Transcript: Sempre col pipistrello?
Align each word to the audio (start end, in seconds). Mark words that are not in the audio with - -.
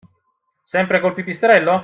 Sempre 0.65 0.99
col 0.99 1.13
pipistrello? 1.13 1.79